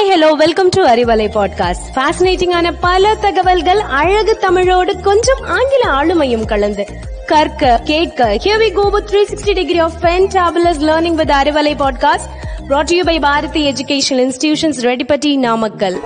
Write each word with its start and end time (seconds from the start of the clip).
Hi 0.00 0.10
hello 0.10 0.30
welcome 0.30 0.68
to 0.68 0.86
Arivalai 0.86 1.26
podcast 1.34 1.82
ஃபேசினேட்டிங்கான 1.94 2.74
பல 2.80 3.14
தகவல்கள் 3.14 3.78
அழகு 3.78 4.36
தமிழோடு 4.36 5.00
கொஞ்சம் 5.00 5.38
ஆங்கில 5.40 5.82
ஆளுமையும் 5.84 6.44
கலந்து. 6.44 6.86
கற்க 7.26 7.80
கேட்க 7.84 8.34
here 8.34 8.60
we 8.60 8.72
go 8.72 8.88
with 8.88 9.14
360 9.14 9.52
degree 9.52 9.78
of 9.78 9.92
fantabulous 10.00 10.80
learning 10.80 11.14
with 11.14 11.30
Arivalai 11.30 11.74
podcast 11.82 12.28
brought 12.68 12.82
to 12.82 12.96
you 12.96 13.04
by 13.04 13.20
Bharathi 13.20 13.72
educational 13.72 14.28
institutions 14.28 14.80
Reddipatti 14.80 15.38
Namakkal 15.38 16.00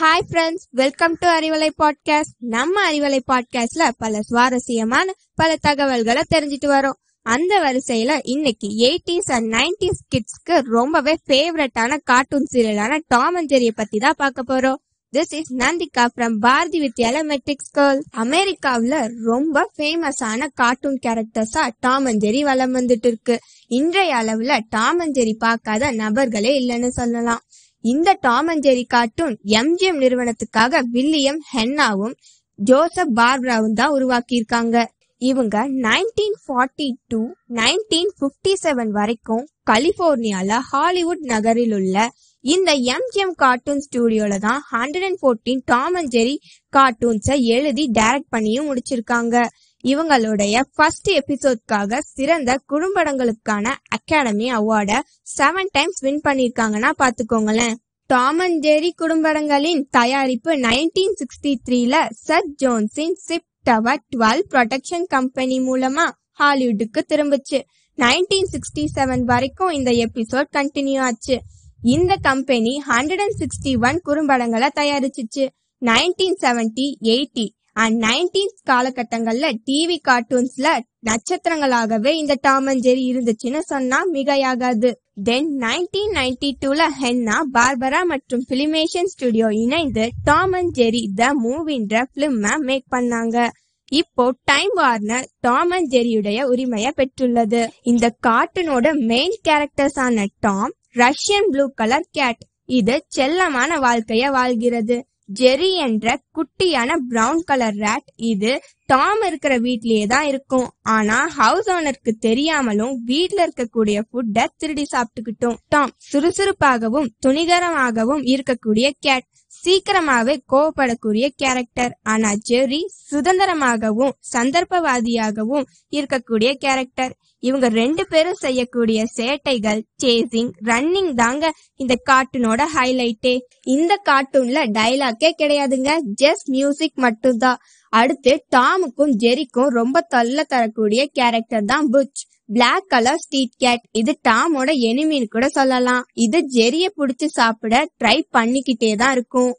hi 0.00 0.20
friends 0.32 0.66
welcome 0.70 1.16
to 1.18 1.28
Arivalai 1.28 1.68
podcast 1.82 2.34
நம்ம 2.38 2.92
அறிவலை 2.92 3.18
பாட்காஸ்ட்ல 3.32 3.90
பல 3.98 4.20
சுவாரஸ்யமான 4.20 5.12
பல 5.34 5.56
தகவல்களை 5.60 6.22
தெரிஞ்சுட்டு 6.34 6.66
வரோம். 6.66 7.08
அந்த 7.26 7.54
வரிசையில 7.60 8.12
இன்னைக்கு 8.24 8.68
எயிட்டிஸ் 8.86 9.30
அண்ட் 9.36 9.48
நைன்டிஸ் 9.54 10.04
கிட்ஸ்க்கு 10.12 10.54
ரொம்பவே 10.76 11.14
ஃபேவரட்டான 11.26 11.98
கார்ட்டூன் 12.04 12.46
சீரியலான 12.52 12.98
டாம் 13.06 13.34
அண்ட் 13.34 13.50
ஜெரியை 13.52 13.74
பத்தி 13.74 13.98
தான் 13.98 14.16
பார்க்க 14.16 14.42
போறோம். 14.50 14.78
This 15.12 15.34
is 15.38 15.52
Nandika 15.54 16.04
from 16.12 16.36
Bharathi 16.38 16.78
Vidyalaya 16.80 17.22
matric 17.22 17.64
school 17.68 18.00
அமெரிக்காவில் 18.10 18.96
ரொம்ப 19.24 19.64
ஃபேமஸான 19.76 20.48
கார்ட்டூன் 20.54 20.98
கேரக்டர்ஸா 21.06 21.68
டாம் 21.80 22.04
அண்ட் 22.04 22.22
ஜெரி 22.24 22.40
வளம் 22.42 22.74
வந்துட்டு 22.74 23.06
இருக்கு. 23.06 23.36
இன்றைய 23.68 24.14
அளவுல 24.16 24.60
டாம் 24.68 24.98
அண்ட் 24.98 25.16
ஜெரி 25.18 25.34
பார்க்காத 25.38 25.92
நபர்களே 25.92 26.52
இல்லைன்னு 26.60 26.88
சொல்லலாம். 26.88 27.42
இந்த 27.84 28.16
Tom 28.20 28.46
and 28.46 28.66
Jerry 28.66 28.84
cartoon 28.86 29.36
MGM 29.60 30.00
நிறுவனத்துக்காக 30.04 30.82
William 30.92 31.42
ஹென்னாவும் 31.54 32.16
ஜோசப் 32.58 33.14
பார்பராவும் 33.20 33.72
தான் 33.72 33.94
உருவாக்கியிருக்காங்க. 33.98 34.78
இவங்க 35.22 35.56
nineteen 35.84 36.36
forty 36.44 36.88
two 37.08 37.20
nineteen 37.54 38.12
fifty 38.20 38.52
seven 38.62 38.90
வரைக்கும் 38.90 39.44
கலிபோர்னியால 39.70 40.58
ஹாலிவுட் 40.70 41.24
நகரில் 41.24 41.74
உள்ள 41.74 41.96
இந்த 42.44 42.70
எம்ஜிஎம் 42.92 43.34
கார்ட்டூன் 43.34 43.82
ஸ்டுடியோல 43.86 44.38
தான் 44.38 44.60
hundred 44.70 45.04
and 45.04 45.18
fourteen 45.20 45.60
Tom 45.64 45.94
and 45.94 46.12
Jerry 46.12 46.36
கார்ட்டூன்ஸை 46.72 47.36
எழுதி 47.56 47.84
டைரக்ட் 47.98 48.30
பண்ணியும் 48.30 48.68
முடிச்சிருக்காங்க. 48.70 49.36
இவங்களுடைய 49.84 50.56
ஃபர்ஸ்ட் 50.74 51.10
எபிசோட்காக 51.10 52.00
சிறந்த 52.06 52.50
குறும்படங்களுக்கான 52.72 53.66
அகாடமி 53.88 54.48
அவார்டை 54.50 54.98
செவன் 55.36 55.70
டைம்ஸ் 55.72 56.00
வின் 56.00 56.24
பண்ணியிருக்காங்கன்னா 56.24 56.90
பாத்துக்கோங்களேன் 56.98 57.76
டாம் 58.10 58.38
அண்ட் 58.38 58.60
ஜெரி 58.64 58.90
குறும்படங்களின் 59.02 59.82
தயாரிப்பு 59.90 60.52
நைன்டீன் 60.66 61.16
சிக்ஸ்டி 61.20 61.52
த்ரீல 61.66 61.94
sir 62.24 62.50
ஜோன்ஸின் 62.62 63.18
Sib 63.26 63.48
Tower 63.62 64.02
twelve 64.16 64.42
production 64.50 65.04
company 65.06 65.60
மூலமா 65.60 66.04
ஹாலிவுட்டுக்கு 66.38 67.00
திரும்புச்சு. 67.08 67.58
நைன்டீன் 67.98 68.48
சிக்ஸ்டி 68.52 68.86
செவன் 68.94 69.22
வரைக்கும் 69.22 69.70
இந்த 69.70 69.90
எபிசோட் 69.90 70.50
கண்டினியூ 70.56 70.98
ஆச்சு. 70.98 71.40
இந்த 71.82 72.16
company 72.16 72.82
hundred 72.88 73.24
and 73.24 73.38
sixty 73.38 73.72
one 73.86 74.00
குறும்படங்களை 74.04 74.68
தயாரிச்சிச்சு. 74.80 75.48
Nineteen 75.82 76.38
seventy 76.40 76.86
eighty 77.02 77.46
and 77.82 78.02
nineteen 78.04 78.54
காலகட்டங்கள்ல 78.70 79.46
டிவி 79.66 79.96
கார்ட்டூன்ஸ்ல 80.08 80.68
நட்சத்திரங்களாகவே 81.08 82.10
இந்த 82.22 82.38
டாம் 82.40 82.66
அண்ட் 82.66 82.84
ஜெரி 82.86 83.04
இருந்துச்சுன்னு 83.10 83.58
சொன்னா 83.58 83.98
மிகையாகாது. 84.12 84.90
தென் 85.22 85.58
நைன்டீன் 85.58 86.12
நைன்டி 86.14 86.50
டூல 86.64 86.80
ஹென்னா 87.02 87.36
பார்பரா 87.54 88.02
மற்றும் 88.04 88.44
பிலிமேஷன் 88.48 89.10
ஸ்டுடியோ 89.14 89.48
இணைந்து 89.52 90.08
டாம் 90.24 90.52
அண்ட் 90.52 90.76
ஜெரி 90.76 91.02
த 91.14 91.32
மூவின்ற 91.44 92.04
பிலிம் 92.14 92.58
மேக் 92.58 92.86
பண்ணாங்க. 92.90 93.48
இப்போ 93.92 94.24
டைம் 94.44 94.74
வார்னர் 94.74 95.28
டாம் 95.40 95.70
அண்ட் 95.70 95.92
ஜெரியுடைய 95.92 96.42
உரிமையை 96.42 96.92
பெற்றுள்ளது. 96.96 97.62
இந்த 97.82 98.14
கார்ட்டூனோட 98.26 98.92
மெயின் 99.12 99.36
கேரக்டர்ஸ் 99.48 99.98
ஆன 100.06 100.26
Tom 100.40 100.72
Russian 100.94 101.48
blue 101.50 101.68
colour 101.74 102.08
cat. 102.10 102.42
இது 102.64 103.04
செல்லமான 103.16 103.70
வாழ்க்கைய 103.86 104.30
வாழ்கிறது. 104.30 104.96
ஜெரி 105.38 105.70
என்ற 105.86 106.06
குட்டியான 106.36 106.96
பிரவுன் 107.08 107.42
கலர் 107.44 107.76
ரேட் 107.76 108.08
இது 108.16 108.52
டாம் 108.86 109.22
இருக்கிற 109.26 109.58
வீட்லயே 109.58 110.06
தான் 110.06 110.26
இருக்கும். 110.26 110.68
ஆனா 110.82 111.18
ஹவுஸ் 111.38 111.68
ஓனருக்கு 111.70 112.12
தெரியாமலும் 112.20 112.94
வீட்ல 113.04 113.46
இருக்கக்கூடிய 113.46 113.98
ஃபுட்டை 114.08 114.46
திருடி 114.56 114.86
சாப்பிட்டுக்கிட்டோம். 114.92 115.58
டாம் 115.68 115.92
சுறுசுறுப்பாகவும் 116.10 117.10
துணிகரமாகவும் 117.26 118.24
இருக்கக்கூடிய 118.34 118.88
கேட் 119.00 119.28
சீக்கிரமாவே 119.52 120.34
கோவப்படக்கூடிய 120.52 121.28
கேரக்டர் 121.36 121.92
ஆனா 122.02 122.30
ஜெரி 122.48 122.80
சுதந்திரமாகவும் 123.10 124.14
சந்தர்ப்பவாதியாகவும் 124.32 125.66
இருக்கக்கூடிய 125.92 126.50
கேரக்டர் 126.52 127.14
இவங்க 127.40 127.68
ரெண்டு 127.68 128.06
பேரும் 128.06 128.38
செய்யக்கூடிய 128.40 129.04
சேட்டைகள் 129.16 129.80
சேசிங் 130.02 130.50
ரன்னிங் 130.64 131.12
தாங்க 131.14 131.50
இந்த 131.76 131.94
கார்ட்டூனோட 132.10 132.62
ஹைலைட்டே 132.76 133.34
இந்த 133.62 133.92
கார்ட்டூன்ல 134.04 134.62
டைலாக்கே 134.72 135.30
கிடையாதுங்க. 135.38 135.92
ஜஸ்ட் 136.22 136.48
மியூசிக் 136.48 136.98
மட்டும்தான். 136.98 137.60
அடுத்து 137.92 138.32
டாமுக்கும் 138.54 139.14
ஜெரிக்கும் 139.22 139.70
ரொம்ப 139.78 140.00
தொல்லை 140.14 140.44
தரக்கூடிய 140.52 141.00
கேரக்டர் 141.18 141.70
தான் 141.72 141.88
Butch. 141.94 142.22
Black 142.54 142.90
colour 142.92 143.22
street 143.22 143.56
cat 143.62 143.84
இது 144.00 144.12
டாமோட 144.28 144.70
எனிமின்னு 144.90 145.28
கூட 145.34 145.46
சொல்லலாம். 145.56 146.04
இது 146.24 146.38
ஜெரிய 146.56 146.86
புடிச்சு 146.98 147.26
சாப்பிட 147.38 147.82
ட்ரை 148.00 148.18
பண்ணிக்கிட்டே 148.36 148.90
தான் 149.02 149.14
இருக்கும். 149.16 149.52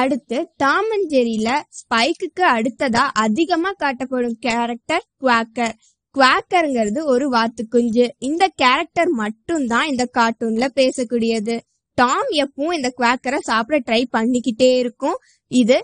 அடுத்து 0.00 0.38
டாம் 0.62 0.88
அண்ட் 0.94 1.08
ஜெரியில 1.14 1.50
ஸ்பைக்குக்கு 1.78 2.44
அடுத்ததா 2.56 3.04
அதிகமா 3.24 3.70
காட்டப்படும் 3.82 4.38
கேரக்டர் 4.46 5.04
குவாக்கர் 5.22 5.76
குவாக்கருங்கிறது 6.14 7.00
ஒரு 7.12 7.26
வாத்து 7.34 7.62
குஞ்சு 7.74 8.04
இந்த 8.28 8.44
கேரக்டர் 8.62 9.10
மட்டும் 9.22 9.64
தான் 9.72 9.88
இந்த 9.92 10.04
கார்ட்டூன்ல 10.18 10.66
பேசக்கூடியது. 10.80 11.56
டாம் 11.98 12.30
எப்பவும் 12.42 12.76
இந்த 12.78 12.90
குவாக்கரை 12.98 13.40
சாப்பிட 13.50 13.78
ட்ரை 13.88 14.02
பண்ணிக்கிட்டே 14.16 14.70
இருக்கும். 14.82 15.18
இது 15.50 15.76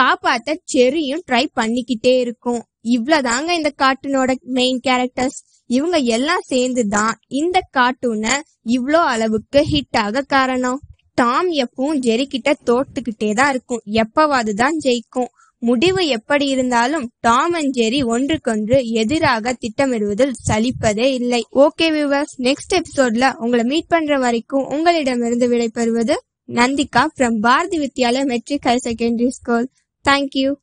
காப்பாத்த 0.00 0.56
செரியும் 0.72 1.22
ட்ரை 1.28 1.44
பண்ணிக்கிட்டே 1.58 2.14
இருக்கும். 2.24 2.60
இவ்வளவுதாங்க 2.94 3.50
இந்த 3.58 3.70
கார்ட்டூனோட 3.82 4.32
மெயின் 4.58 4.80
கேரக்டர்ஸ் 4.88 5.38
இவங்க 5.70 5.96
எல்லாம் 6.16 6.44
சேர்ந்து 6.50 6.82
தான் 6.96 7.14
இந்த 7.40 7.58
கார்ட்டூனை 7.76 8.34
இவ்வளோ 8.76 9.00
அளவுக்கு 9.12 9.60
ஹிட் 9.72 9.98
ஆக 10.04 10.22
காரணம். 10.34 10.78
டாம் 11.18 11.48
எப்பவும் 11.64 11.98
ஜெரி 12.06 12.24
கிட்ட 12.34 12.50
தோத்துக்கிட்டே 12.68 13.30
தான் 13.40 13.50
இருக்கும். 13.54 13.82
எப்பவாது 14.02 14.52
தான் 14.62 14.76
ஜெயிக்கும். 14.84 15.30
முடிவு 15.62 16.02
எப்படி 16.16 16.46
இருந்தாலும் 16.54 17.04
டாம் 17.26 17.54
அண்ட் 17.58 17.72
ஜெரி 17.78 18.00
ஒன்றுக்கொன்று 18.14 18.78
எதிராக 19.02 19.54
திட்டமிடுவதில் 19.62 20.34
சலிப்பதே 20.48 21.06
இல்லை. 21.18 21.40
ஓகே 21.64 21.86
வியூவர்ஸ் 21.94 22.34
நெக்ஸ்ட் 22.48 22.76
எபிசோட்ல 22.78 23.28
உங்களை 23.44 23.64
மீட் 23.72 23.90
பண்ற 23.94 24.18
வரைக்கும் 24.24 24.68
உங்களிடமிருந்து 24.76 25.48
விடைபெறுவது 25.52 26.16
Nandhika 26.58 27.02
from 27.14 27.38
Bharathi 27.46 27.78
Vidyalaya 27.84 28.24
matric 28.32 28.66
higher 28.68 28.84
secondary 28.86 29.30
school 29.38 29.66
Thank 30.06 30.34
you. 30.36 30.58